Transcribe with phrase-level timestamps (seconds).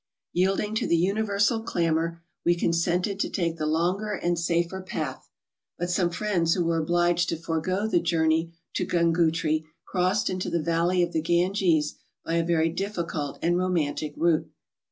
[0.33, 5.29] Yielding to the universal clamour, we consented to take the longer and safer path,
[5.77, 10.49] but some friends who were obliged to forego the journey to G ungootree crossed into
[10.49, 14.49] the valley of the Ganges by a very difficult and romantic route.